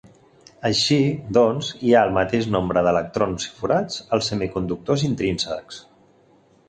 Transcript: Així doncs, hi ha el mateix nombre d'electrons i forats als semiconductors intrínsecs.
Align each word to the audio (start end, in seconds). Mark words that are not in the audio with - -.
Així 0.69 0.95
doncs, 1.37 1.67
hi 1.89 1.93
ha 1.97 2.01
el 2.07 2.15
mateix 2.15 2.47
nombre 2.55 2.83
d'electrons 2.87 3.47
i 3.51 3.53
forats 3.59 4.01
als 4.17 4.31
semiconductors 4.33 5.05
intrínsecs. 5.13 5.85